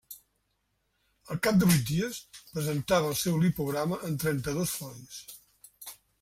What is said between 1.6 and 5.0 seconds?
de vuit dies, presentava el seu lipograma en trenta-dos